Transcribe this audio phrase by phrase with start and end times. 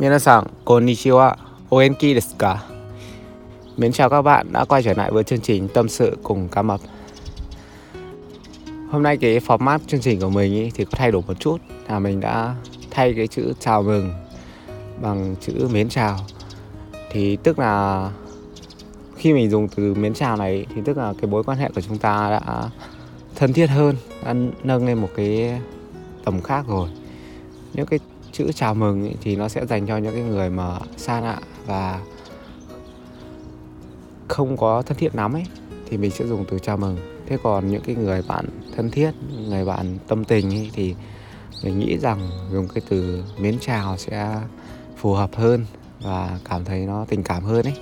[0.00, 1.34] Minasan, konnichiwa,
[1.70, 2.62] oenki desu ka?
[3.76, 6.62] Mến chào các bạn đã quay trở lại với chương trình Tâm sự cùng cá
[6.62, 6.80] mập.
[8.90, 11.58] Hôm nay cái format chương trình của mình ý thì có thay đổi một chút.
[11.88, 12.54] Là mình đã
[12.90, 14.12] thay cái chữ chào mừng
[15.02, 16.18] bằng chữ mến chào.
[17.10, 18.10] Thì tức là
[19.16, 21.80] khi mình dùng từ mến chào này thì tức là cái mối quan hệ của
[21.80, 22.68] chúng ta đã
[23.36, 25.60] thân thiết hơn đã nâng lên một cái
[26.24, 26.88] tầm khác rồi.
[27.74, 27.98] Những cái
[28.32, 31.40] chữ chào mừng ý, thì nó sẽ dành cho những cái người mà xa lạ
[31.66, 32.00] và
[34.28, 35.44] không có thân thiết lắm ấy
[35.88, 36.96] thì mình sẽ dùng từ chào mừng.
[37.26, 38.44] Thế còn những cái người bạn
[38.76, 39.10] thân thiết
[39.48, 40.94] người bạn tâm tình ấy, thì
[41.64, 44.40] mình nghĩ rằng dùng cái từ mến chào sẽ
[44.96, 45.66] phù hợp hơn
[46.00, 47.74] và cảm thấy nó tình cảm hơn ấy.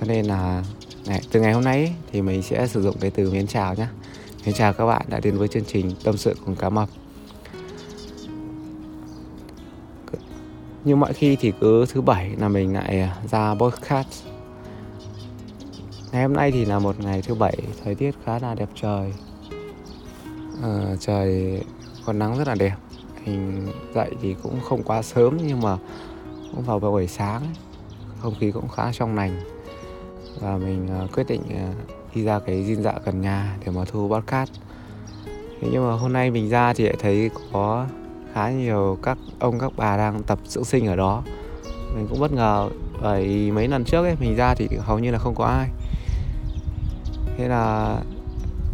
[0.00, 0.64] Cho nên là
[1.06, 3.74] này, từ ngày hôm nay ấy, thì mình sẽ sử dụng cái từ mến chào
[3.74, 3.86] nhé
[4.46, 6.88] mến chào các bạn đã đến với chương trình tâm sự cùng cá mập.
[10.84, 14.24] Như mọi khi thì cứ thứ bảy là mình lại à, ra podcast.
[16.12, 19.12] Ngày hôm nay thì là một ngày thứ bảy thời tiết khá là đẹp trời.
[20.62, 21.60] À, trời
[22.06, 22.76] còn nắng rất là đẹp.
[23.26, 25.76] Mình dậy thì cũng không quá sớm nhưng mà
[26.54, 27.54] cũng vào buổi sáng ấy.
[28.20, 29.40] không khí cũng khá trong lành.
[30.40, 33.84] Và mình uh, quyết định uh, đi ra cái dinh dạ gần nhà để mà
[33.84, 34.50] thu podcast.
[35.60, 37.86] Thế nhưng mà hôm nay mình ra thì lại thấy có
[38.38, 41.22] khá nhiều các ông các bà đang tập dưỡng sinh ở đó.
[41.94, 42.68] Mình cũng bất ngờ
[43.02, 45.68] bởi mấy lần trước ấy mình ra thì hầu như là không có ai.
[47.36, 47.96] Thế là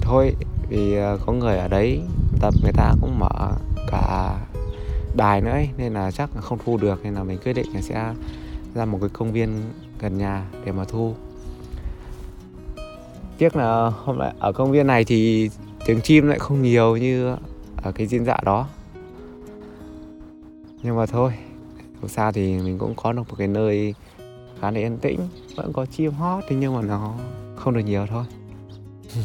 [0.00, 0.34] thôi
[0.68, 2.00] vì ờ, có người ở đấy
[2.40, 3.52] tập người ta cũng mở
[3.90, 4.36] cả
[5.16, 7.66] đài nữa ấy, nên là chắc là không thu được nên là mình quyết định
[7.74, 8.14] là sẽ
[8.74, 9.62] ra một cái công viên
[10.00, 11.14] gần nhà để mà thu.
[13.38, 15.50] Tiếc là hôm nay ở công viên này thì
[15.86, 17.36] tiếng chim lại không nhiều như
[17.82, 18.66] ở cái diễn dạ đó
[20.84, 21.32] nhưng mà thôi
[22.02, 23.94] dù sao thì mình cũng có được một cái nơi
[24.60, 25.20] khá là yên tĩnh
[25.56, 27.14] vẫn có chim hót thế nhưng mà nó
[27.56, 28.24] không được nhiều thôi.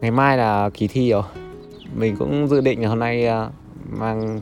[0.00, 1.22] Ngày mai là kỳ thi rồi.
[1.94, 3.48] Mình cũng dự định là hôm nay à,
[3.90, 4.40] mang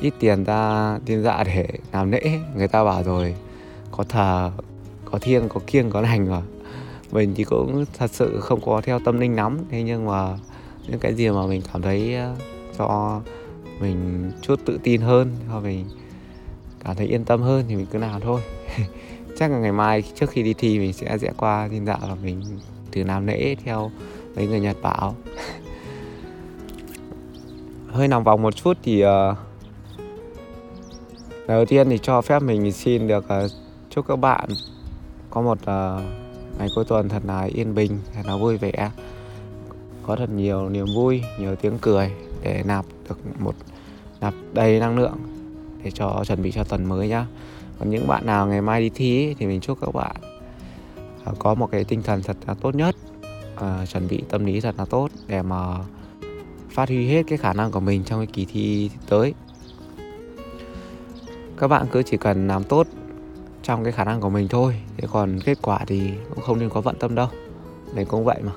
[0.00, 2.40] ít tiền ra tiên dạ để làm lễ.
[2.56, 3.34] Người ta bảo rồi
[3.90, 4.50] có thờ
[5.04, 6.42] có thiêng có kiêng có lành mà.
[7.12, 9.58] Mình thì cũng thật sự không có theo tâm linh lắm.
[9.70, 10.38] Thế nhưng mà
[10.88, 12.38] những cái gì mà mình cảm thấy à, uh,
[12.78, 13.20] cho
[13.80, 15.84] mình chút tự tin hơn hoặc mình
[16.84, 18.40] cảm thấy yên tâm hơn thì mình cứ làm thôi.
[19.38, 22.14] Chắc là ngày mai trước khi đi thi mình sẽ rẽ qua thiên đạo và
[22.22, 22.42] mình
[22.92, 23.90] thử làm lễ theo
[24.36, 25.14] mấy người nhật bảo.
[27.88, 29.36] Hơi nòng vòng một chút thì uh,
[31.48, 33.50] đầu tiên thì cho phép mình xin được uh,
[33.90, 34.48] chúc các bạn
[35.30, 36.02] có một uh,
[36.58, 38.90] ngày cuối tuần thật là yên bình thật là vui vẻ.
[40.06, 42.12] Có thật nhiều niềm vui nhiều tiếng cười
[42.42, 43.54] để nạp được một
[44.20, 45.16] nạp đầy năng lượng
[45.84, 47.26] để cho chuẩn bị cho tuần mới nhá.
[47.78, 50.16] Còn những bạn nào ngày mai đi thi thì mình chúc các bạn
[51.24, 52.96] à, có một cái tinh thần thật là tốt nhất
[53.56, 55.78] à, chuẩn bị tâm lý thật là tốt để mà
[56.70, 59.34] phát huy hết cái khả năng của mình trong cái kỳ thi tới.
[61.58, 62.86] Các bạn cứ chỉ cần làm tốt
[63.62, 66.70] trong cái khả năng của mình thôi thế còn kết quả thì cũng không nên
[66.70, 67.28] có vận tâm đâu.
[67.94, 68.52] Mình cũng vậy mà.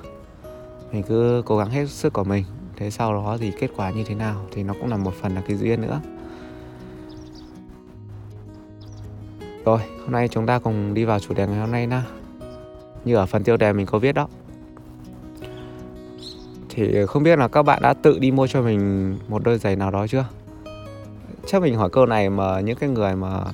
[0.92, 2.44] Mình cứ cố gắng hết sức của mình
[2.78, 5.34] thế sau đó thì kết quả như thế nào thì nó cũng là một phần
[5.34, 6.00] là cái duyên nữa.
[9.64, 12.04] Rồi, hôm nay chúng ta cùng đi vào chủ đề ngày hôm nay nha.
[13.04, 14.28] như ở phần tiêu đề mình có viết đó.
[16.68, 19.76] Thì không biết là các bạn đã tự đi mua cho mình một đôi giày
[19.76, 20.24] nào đó chưa?
[21.46, 23.44] Chắc mình hỏi câu này mà những cái người mà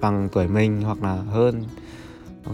[0.00, 1.64] bằng tuổi mình hoặc là hơn,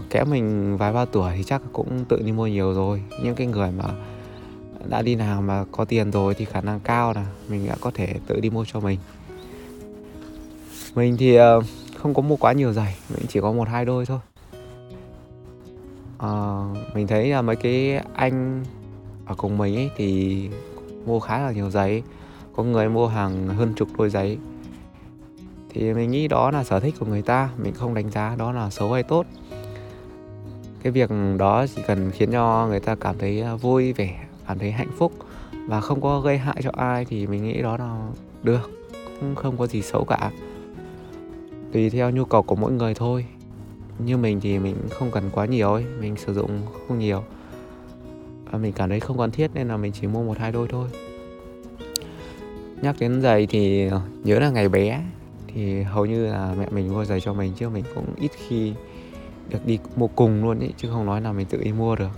[0.09, 3.03] kém mình vài ba tuổi thì chắc cũng tự đi mua nhiều rồi.
[3.23, 3.83] Những cái người mà
[4.89, 7.91] đã đi làm mà có tiền rồi thì khả năng cao là mình đã có
[7.93, 8.99] thể tự đi mua cho mình.
[10.95, 11.61] Mình thì ờ,
[11.97, 14.19] không có mua quá nhiều giày mình chỉ có một hai đôi thôi.
[16.17, 16.31] À,
[16.93, 18.63] mình thấy là mấy cái anh
[19.25, 20.49] ở cùng mình ấy thì
[21.05, 22.03] mua khá là nhiều giày,
[22.55, 24.37] có người mua hàng hơn chục đôi giày.
[25.69, 28.51] thì mình nghĩ đó là sở thích của người ta mình không đánh giá đó
[28.51, 29.25] là xấu hay tốt.
[30.83, 34.59] Cái việc đó chỉ cần khiến cho người ta cảm thấy ờ, vui vẻ cảm
[34.59, 35.13] thấy hạnh phúc
[35.67, 38.07] và không có gây hại cho ai thì mình nghĩ đó là
[38.43, 38.71] được,
[39.19, 40.31] cũng không có gì xấu cả.
[41.71, 43.25] Tùy theo nhu cầu của mỗi người thôi.
[43.99, 47.23] Như mình thì mình không cần quá nhiều ấy, mình sử dụng không nhiều.
[48.51, 50.67] Và mình cảm thấy không cần thiết nên là mình chỉ mua một hai đôi
[50.67, 50.89] thôi.
[52.81, 53.89] Nhắc đến giày thì
[54.23, 55.03] nhớ là ngày bé,
[55.47, 58.73] thì hầu như là mẹ mình mua giày cho mình chứ mình cũng ít khi
[59.49, 62.11] được đi mua cùng luôn ấy, chứ không nói là mình tự đi mua được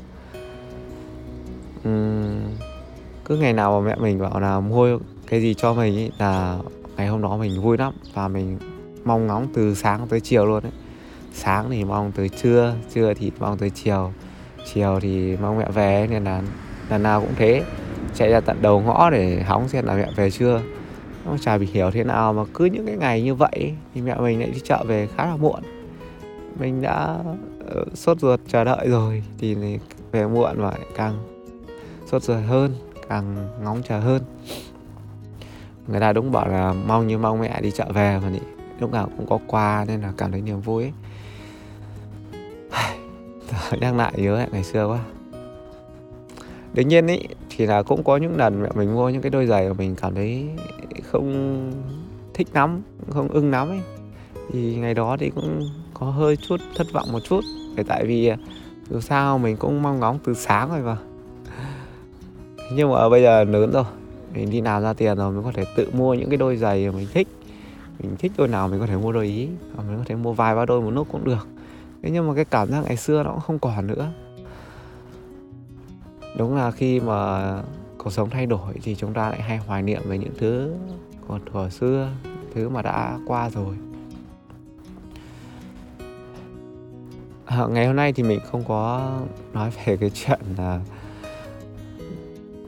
[3.25, 6.57] cứ ngày nào mà mẹ mình bảo là mua cái gì cho mình ý là
[6.97, 8.57] ngày hôm đó mình vui lắm và mình
[9.05, 10.71] mong ngóng từ sáng tới chiều luôn ấy.
[11.33, 14.13] Sáng thì mong tới trưa trưa thì mong tới chiều
[14.73, 16.41] chiều thì mong mẹ về nên là
[16.89, 17.63] lần nào cũng thế.
[18.15, 20.61] Chạy ra tận đầu ngõ để hóng xem là mẹ về chưa.
[21.25, 24.15] Nó chả bị hiểu thế nào mà cứ những cái ngày như vậy thì mẹ
[24.15, 25.61] mình lại đi chợ về khá là muộn.
[26.59, 27.17] Mình đã
[27.67, 29.55] ờ, sốt ruột chờ đợi rồi thì
[30.11, 31.34] về muộn và càng
[32.05, 32.75] sốt ruột hơn,
[33.09, 34.21] càng ngóng chờ hơn.
[35.87, 38.39] Người ta đúng bảo là mong như mong mẹ đi chợ về mà nhỉ
[38.79, 40.93] lúc nào cũng có quà nên là cảm thấy niềm vui ấy.
[43.79, 44.99] Nhắc lại nhớ lại ngày xưa quá.
[46.73, 47.19] Đương nhiên ý,
[47.49, 49.95] thì là cũng có những lần mẹ mình mua những cái đôi giày mà mình
[50.01, 50.49] cảm thấy
[51.11, 51.71] không
[52.33, 53.79] thích lắm, không ưng lắm ấy.
[54.51, 55.61] Thì ngày đó thì cũng
[55.93, 57.41] có hơi chút thất vọng một chút.
[57.75, 58.31] Để tại vì
[58.89, 60.97] dù sao mình cũng mong ngóng từ sáng rồi mà
[62.71, 63.83] nhưng mà bây giờ lớn rồi
[64.33, 66.85] mình đi làm ra tiền rồi mình có thể tự mua những cái đôi giày
[66.85, 67.27] mà mình thích.
[67.99, 69.49] Mình thích đôi nào mình có thể mua đôi ý
[69.87, 71.47] mình có thể mua vài ba đôi một lúc cũng được.
[72.03, 74.11] Thế nhưng mà cái cảm giác ngày xưa nó cũng không còn nữa.
[76.37, 77.53] Đúng là khi mà
[77.97, 80.73] cuộc sống thay đổi thì chúng ta lại hay hoài niệm về những thứ
[81.27, 82.09] còn thuở xưa
[82.53, 83.75] thứ mà đã qua rồi.
[87.45, 89.11] À, ngày hôm nay thì mình không có
[89.53, 90.79] nói về cái chuyện là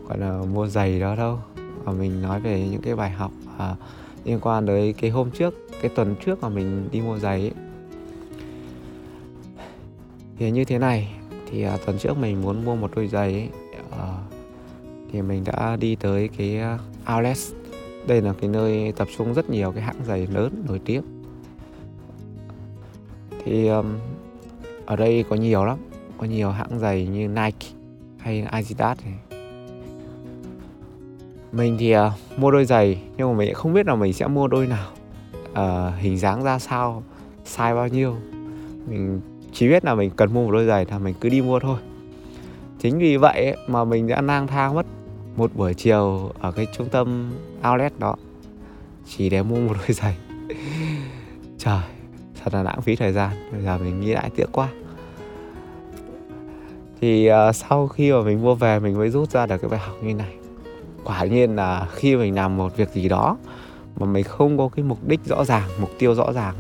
[0.08, 1.40] gọi là mua giày đó đâu.
[1.86, 3.76] Mà mình nói về những cái bài học à,
[4.24, 7.52] liên quan tới cái hôm trước cái tuần trước mà mình đi mua giày ấy.
[10.38, 11.16] Thì như thế này
[11.52, 13.50] thì à, tuần trước mình muốn mua một đôi giày ấy,
[13.92, 14.18] à,
[15.12, 16.80] thì mình đã đi tới cái à,
[17.16, 17.38] outlet
[18.08, 21.04] đây là cái nơi tập trung rất nhiều cái hãng giày lớn nổi tiếng.
[23.46, 23.86] Thì um,
[24.86, 25.78] ở đây có nhiều lắm.
[26.18, 27.68] Có nhiều hãng giày như Nike
[28.18, 29.14] hay Adidas này
[31.52, 32.02] mình thì uh,
[32.38, 34.88] mua đôi giày nhưng mà mình không biết là mình sẽ mua đôi nào.
[35.52, 37.04] Uh, hình dáng ra sao
[37.46, 38.16] size bao nhiêu.
[38.88, 39.22] Mình
[39.54, 41.78] chỉ biết là mình cần mua một đôi giày là mình cứ đi mua thôi.
[42.80, 44.86] Chính vì vậy mà mình đã lang thang mất
[45.36, 47.32] một buổi chiều ở cái trung tâm
[47.72, 48.16] outlet đó
[49.08, 50.18] chỉ để mua một đôi giày.
[51.58, 51.82] Trời
[52.44, 54.68] thật là lãng phí thời gian bây giờ mình nghĩ lại tiếc quá.
[57.02, 59.80] Thì uh, sau khi mà mình mua về mình mới rút ra được cái bài
[59.80, 60.34] học như này
[61.08, 63.38] quả nhiên là khi mình làm một việc gì đó
[64.00, 66.56] mà mình không có cái mục đích rõ ràng, mục tiêu rõ ràng,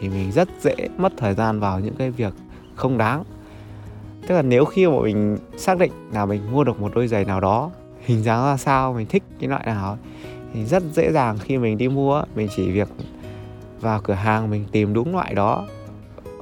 [0.00, 2.32] thì mình rất dễ mất thời gian vào những cái việc
[2.74, 3.24] không đáng.
[4.26, 7.24] Tức là nếu khi mà mình xác định là mình mua được một đôi giày
[7.24, 7.70] nào đó,
[8.00, 9.98] hình dáng ra sao, mình thích cái loại nào,
[10.54, 12.88] thì rất dễ dàng khi mình đi mua, mình chỉ việc
[13.80, 15.66] vào cửa hàng mình tìm đúng loại đó,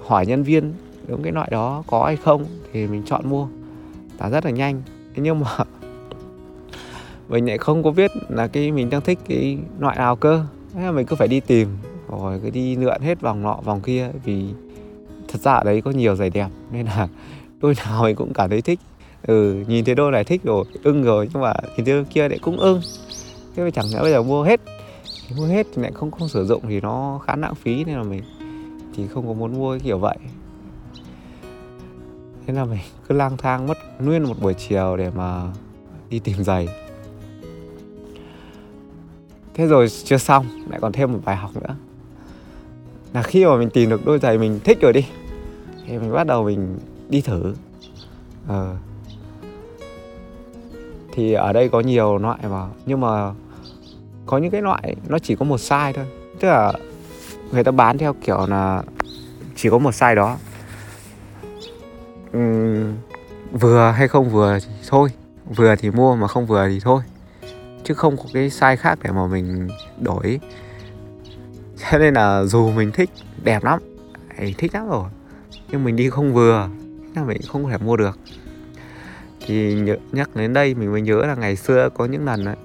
[0.06, 0.74] hỏi nhân viên
[1.06, 3.48] đúng cái loại đó có hay không thì mình chọn mua.
[4.18, 4.82] Là rất là nhanh.
[5.14, 5.50] Thế nhưng mà
[7.28, 10.44] mình lại không có biết là cái mình đang thích cái loại nào cơ.
[10.74, 11.68] Thế là mình cứ phải đi tìm,
[12.10, 14.44] rồi cứ đi lượn hết vòng nọ, vòng kia, vì
[15.28, 17.08] thật ra ở đấy có nhiều giày đẹp, nên là
[17.60, 18.80] đôi nào mình cũng cảm thấy thích.
[19.22, 22.28] Ừ nhìn thấy đôi này thích rồi, ưng rồi, nhưng mà nhìn thấy đôi kia
[22.28, 22.80] lại cũng ưng.
[23.56, 24.60] Thế mà chẳng lẽ bây giờ mua hết?
[25.28, 27.96] Thì mua hết thì lại không không sử dụng thì nó khá lãng phí, nên
[27.96, 28.22] là mình
[28.96, 30.16] thì không có muốn mua cái kiểu vậy.
[32.46, 35.42] Thế là mình cứ lang thang mất nguyên một buổi chiều để mà
[36.10, 36.68] đi tìm giày
[39.58, 41.74] thế rồi chưa xong lại còn thêm một bài học nữa.
[43.12, 45.06] Là khi mà mình tìm được đôi giày mình thích rồi đi
[45.86, 47.54] thì mình bắt đầu mình đi thử.
[48.48, 48.76] Ờ.
[51.12, 53.32] thì ở đây có nhiều loại mà nhưng mà
[54.26, 56.06] có những cái loại nó chỉ có một size thôi.
[56.40, 56.72] Tức là
[57.52, 58.82] người ta bán theo kiểu là
[59.56, 60.36] chỉ có một size đó.
[62.36, 62.94] Uhm,
[63.52, 65.08] vừa hay không vừa thì thôi
[65.56, 67.02] vừa thì mua mà không vừa thì thôi
[67.88, 69.68] chứ không có cái size khác để mà mình
[70.00, 70.40] đổi.
[71.76, 73.10] Cho nên là dù mình thích
[73.44, 73.80] đẹp lắm
[74.58, 75.04] thích lắm rồi.
[75.70, 76.68] Nhưng mình đi không vừa
[77.14, 78.18] là mình không thể mua được.
[79.46, 82.56] Thì nhớ, nhắc đến đây mình mới nhớ là ngày xưa có những lần ấy,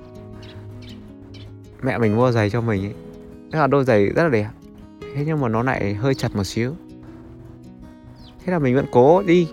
[1.81, 2.93] mẹ mình mua giày cho mình ấy.
[3.51, 4.49] Thế là đôi giày rất là đẹp
[5.15, 6.75] thế nhưng mà nó lại hơi chặt một xíu.
[8.45, 9.47] Thế là mình vẫn cố đi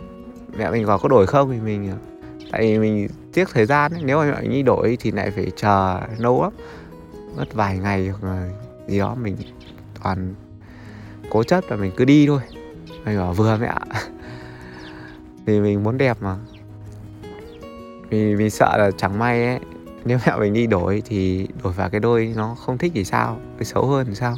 [0.59, 1.93] mẹ mình bảo có đổi không thì mình
[2.51, 4.03] tại vì mình tiếc thời gian ấy.
[4.05, 6.53] nếu mà mẹ mình đổi thì lại phải chờ lâu lắm.
[7.37, 8.49] Mất vài ngày hoặc là
[8.89, 9.37] gì đó mình
[10.03, 10.35] toàn
[11.31, 12.41] cố chấp là mình cứ đi thôi.
[13.05, 13.75] Mình bảo vừa mẹ
[15.45, 16.37] vì mình muốn đẹp mà.
[18.11, 19.59] Vì mình sợ là chẳng may ấy
[20.05, 23.39] nếu mẹ mình đi đổi thì đổi vào cái đôi nó không thích thì sao?
[23.59, 24.37] Cái xấu hơn thì sao?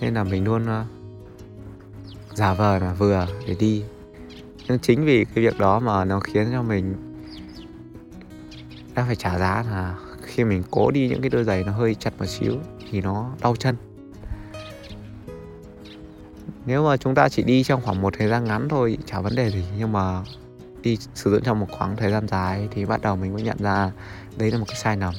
[0.00, 0.86] Nên là mình luôn uh,
[2.34, 3.82] giả vờ là vừa để đi
[4.68, 6.94] nhưng chính vì cái việc đó mà nó khiến cho mình
[8.94, 11.94] đã phải trả giá là khi mình cố đi những cái đôi giày nó hơi
[11.94, 12.54] chặt một xíu
[12.90, 13.76] thì nó đau chân.
[16.66, 19.36] Nếu mà chúng ta chỉ đi trong khoảng một thời gian ngắn thôi, chả vấn
[19.36, 19.64] đề gì.
[19.78, 20.22] Nhưng mà
[20.82, 23.56] đi sử dụng trong một khoảng thời gian dài thì bắt đầu mình mới nhận
[23.58, 23.92] ra
[24.36, 25.14] đấy là một cái sai lầm.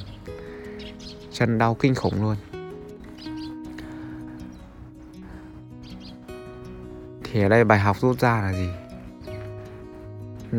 [1.32, 2.36] Chân đau kinh khủng luôn.
[7.24, 8.68] Thì ở đây bài học rút ra là gì?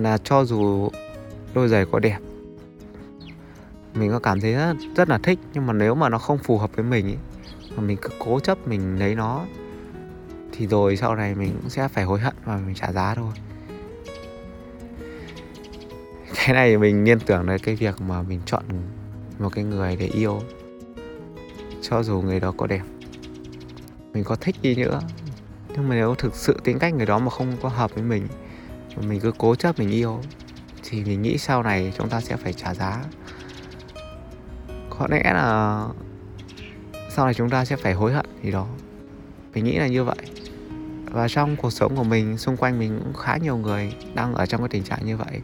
[0.03, 0.89] Là cho dù
[1.53, 2.19] đôi giày có đẹp
[3.93, 5.39] mình có cảm thấy rất, rất là thích.
[5.53, 7.17] Nhưng mà nếu mà nó không phù hợp với mình ấy,
[7.75, 9.45] mà mình cứ cố chấp mình lấy nó
[10.51, 13.33] thì rồi sau này mình cũng sẽ phải hối hận và mình trả giá thôi.
[16.35, 18.63] Cái này mình liên tưởng đến cái việc mà mình chọn
[19.39, 20.41] một cái người để yêu
[21.81, 22.83] cho dù người đó có đẹp
[24.13, 25.01] mình có thích đi nữa.
[25.69, 28.27] Nhưng mà nếu thực sự tính cách người đó mà không có hợp với mình
[29.01, 30.21] mình cứ cố chấp, mình yêu.
[30.83, 33.03] Thì mình nghĩ sau này chúng ta sẽ phải trả giá.
[34.89, 35.87] Có lẽ là
[37.09, 38.67] sau này chúng ta sẽ phải hối hận gì đó.
[39.53, 40.17] Mình nghĩ là như vậy.
[41.11, 44.45] Và trong cuộc sống của mình, xung quanh mình cũng khá nhiều người đang ở
[44.45, 45.41] trong cái tình trạng như vậy.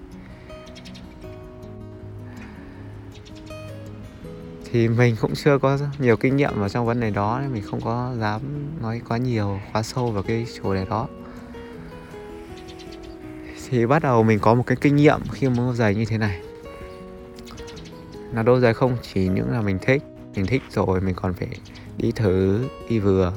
[4.72, 7.64] Thì mình cũng chưa có nhiều kinh nghiệm vào trong vấn đề đó nên mình
[7.64, 8.42] không có dám
[8.82, 11.08] nói quá nhiều, quá sâu vào cái chủ đề đó
[13.72, 16.42] thì bắt đầu mình có một cái kinh nghiệm khi mua giày như thế này.
[18.34, 20.04] Là đôi giày không chỉ những là mình thích
[20.36, 21.48] mình thích rồi mình còn phải
[21.98, 23.34] đi thử đi vừa.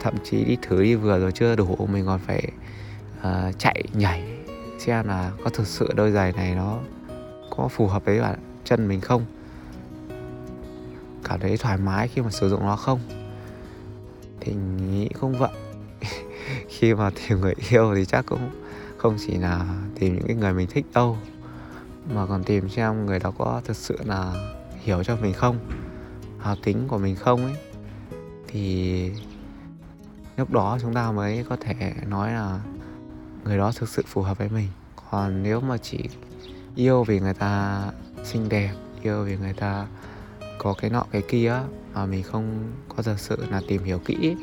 [0.00, 2.48] Thậm chí đi thử đi vừa rồi chưa đủ mình còn phải
[3.18, 4.22] uh, chạy nhảy.
[4.78, 6.78] Xem là có thực sự đôi giày này nó
[7.56, 9.24] có phù hợp với bản chân mình không.
[11.24, 13.00] Cảm thấy thoải mái khi mà sử dụng nó không?
[14.40, 15.50] Thì nghĩ không vậy.
[16.68, 18.50] Khi mà tìm người yêu thì chắc cũng
[19.06, 19.64] không chỉ là
[20.00, 21.18] tìm những cái người mình thích đâu,
[22.14, 24.32] mà còn tìm xem người đó có thực sự là
[24.82, 25.58] hiểu cho mình không
[26.38, 27.54] hợp tính của mình không ấy.
[28.48, 29.10] Thì
[30.36, 32.60] lúc đó chúng ta mới có thể nói là
[33.44, 34.68] người đó thực sự phù hợp với mình.
[35.10, 36.08] Còn nếu mà chỉ
[36.74, 37.82] yêu vì người ta
[38.24, 38.72] xinh đẹp,
[39.02, 39.86] yêu vì người ta
[40.58, 41.60] có cái nọ cái kia
[41.94, 44.36] mà mình không có thực sự là tìm hiểu kỹ,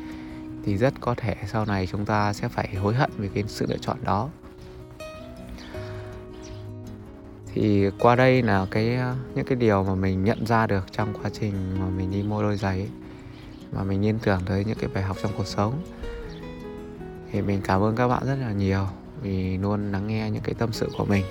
[0.64, 3.66] thì rất có thể sau này chúng ta sẽ phải hối hận vì cái sự
[3.68, 4.28] lựa chọn đó.
[7.54, 11.14] Thì qua đây là cái ờ, những cái điều mà mình nhận ra được trong
[11.22, 12.88] quá trình mà mình đi mua đôi giày ấy,
[13.72, 15.82] mà mình liên tưởng tới những cái bài học trong cuộc sống.
[17.32, 18.86] Thì mình cảm ơn các bạn rất là nhiều
[19.22, 21.24] vì luôn lắng nghe những cái tâm sự của mình.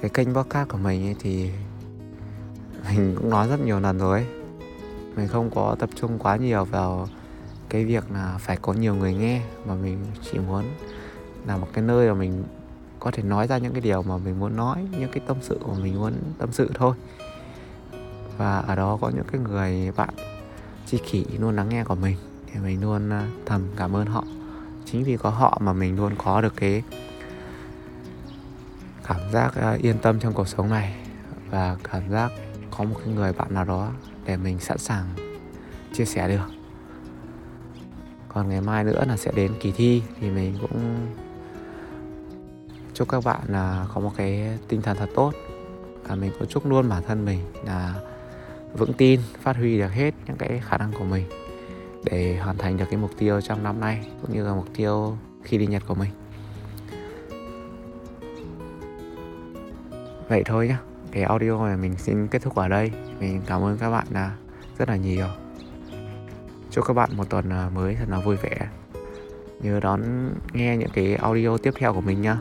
[0.00, 1.50] Cái kênh podcast của mình ấy thì
[2.88, 4.26] mình cũng nói rất nhiều lần rồi ấy.
[5.16, 7.08] Mình không có tập trung quá nhiều vào
[7.68, 10.64] cái việc là phải có nhiều người nghe mà mình chỉ muốn
[11.46, 12.44] là một cái nơi mà mình
[13.02, 15.58] có thể nói ra những cái điều mà mình muốn nói, những cái tâm sự
[15.62, 16.94] của mình muốn tâm sự thôi.
[18.36, 20.14] Và ở đó có những cái người bạn
[20.86, 22.16] chi kỷ luôn lắng nghe của mình,
[22.46, 24.24] thì mình luôn à, thầm cảm ơn họ.
[24.84, 26.82] Chính vì có họ mà mình luôn có được cái
[29.04, 30.94] cảm giác à, yên tâm trong cuộc sống này
[31.50, 32.32] và cảm giác
[32.70, 33.90] có một cái người bạn nào đó
[34.24, 35.04] để mình sẵn sàng
[35.92, 36.46] chia sẻ được.
[38.28, 41.06] Còn ngày mai nữa là sẽ đến kỳ thi thì mình cũng
[42.94, 45.32] chúc các bạn là có một cái tinh thần thật tốt.
[46.08, 47.94] Và mình cũng chúc luôn bản thân mình là
[48.72, 51.24] vững tin, phát huy được hết những cái khả năng của mình
[52.04, 55.16] để hoàn thành được cái mục tiêu trong năm nay, cũng như là mục tiêu
[55.42, 56.10] khi đi Nhật của mình.
[60.28, 60.78] Vậy thôi nhá,
[61.12, 62.90] cái audio này mình xin kết thúc ở đây.
[63.20, 64.36] Mình cảm ơn các bạn là
[64.78, 65.26] rất là nhiều.
[66.70, 68.68] Chúc các bạn một tuần à, mới thật là vui vẻ.
[69.60, 72.38] Nhớ đón nghe những cái audio tiếp theo của mình nhá.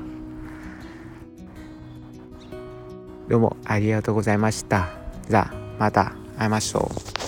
[3.31, 4.89] どうもありがとうございました。
[5.29, 7.20] じゃあまた会いましょう。